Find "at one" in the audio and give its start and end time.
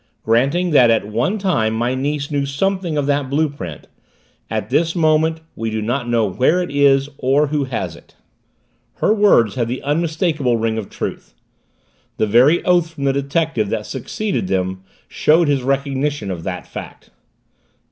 0.89-1.37